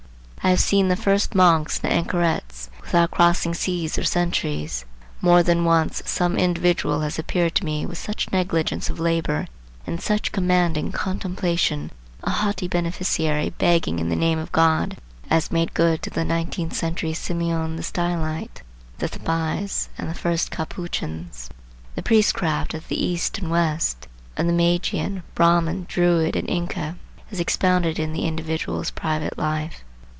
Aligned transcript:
I 0.43 0.49
have 0.49 0.59
seen 0.59 0.87
the 0.87 0.95
first 0.95 1.35
monks 1.35 1.79
and 1.83 1.93
anchorets, 1.93 2.67
without 2.81 3.11
crossing 3.11 3.53
seas 3.53 3.95
or 3.99 4.03
centuries. 4.03 4.85
More 5.21 5.43
than 5.43 5.65
once 5.65 6.01
some 6.07 6.35
individual 6.35 7.01
has 7.01 7.19
appeared 7.19 7.53
to 7.55 7.63
me 7.63 7.85
with 7.85 7.99
such 7.99 8.31
negligence 8.31 8.89
of 8.89 8.99
labor 8.99 9.45
and 9.85 10.01
such 10.01 10.31
commanding 10.31 10.91
contemplation, 10.91 11.91
a 12.23 12.31
haughty 12.31 12.67
beneficiary 12.67 13.51
begging 13.51 13.99
in 13.99 14.09
the 14.09 14.15
name 14.15 14.39
of 14.39 14.51
God, 14.51 14.97
as 15.29 15.51
made 15.51 15.75
good 15.75 16.01
to 16.01 16.09
the 16.09 16.25
nineteenth 16.25 16.73
century 16.73 17.13
Simeon 17.13 17.75
the 17.75 17.83
Stylite, 17.83 18.63
the 18.97 19.07
Thebais, 19.07 19.89
and 19.99 20.09
the 20.09 20.15
first 20.15 20.49
Capuchins. 20.49 21.51
The 21.93 22.01
priestcraft 22.03 22.73
of 22.73 22.87
the 22.87 23.01
East 23.01 23.37
and 23.37 23.51
West, 23.51 24.07
of 24.35 24.47
the 24.47 24.53
Magian, 24.53 25.21
Brahmin, 25.35 25.85
Druid, 25.87 26.35
and 26.35 26.49
Inca, 26.49 26.97
is 27.29 27.39
expounded 27.39 27.99
in 27.99 28.11
the 28.11 28.25
individual's 28.25 28.89
private 28.89 29.37
life. 29.37 29.83